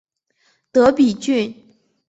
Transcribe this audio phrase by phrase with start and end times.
[0.71, 1.53] 德比郡。